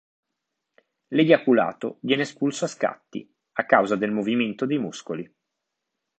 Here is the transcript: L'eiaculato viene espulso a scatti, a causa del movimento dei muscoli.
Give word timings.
L'eiaculato 1.09 1.99
viene 1.99 2.23
espulso 2.23 2.65
a 2.65 2.67
scatti, 2.67 3.31
a 3.51 3.65
causa 3.67 3.95
del 3.95 4.09
movimento 4.11 4.65
dei 4.65 4.79
muscoli. 4.79 5.31